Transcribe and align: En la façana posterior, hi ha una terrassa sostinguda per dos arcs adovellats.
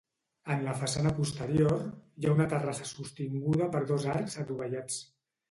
En 0.53 0.61
la 0.67 0.71
façana 0.77 1.11
posterior, 1.17 1.83
hi 2.15 2.25
ha 2.25 2.33
una 2.37 2.47
terrassa 2.55 2.89
sostinguda 2.93 3.69
per 3.77 3.83
dos 3.93 4.09
arcs 4.17 4.41
adovellats. 4.47 4.99